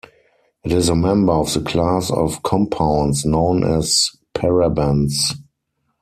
It 0.63 0.71
is 0.71 0.89
a 0.89 0.95
member 0.95 1.31
of 1.33 1.53
the 1.53 1.61
class 1.61 2.09
of 2.09 2.41
compounds 2.41 3.23
known 3.23 3.63
as 3.63 4.09
parabens. 4.33 5.35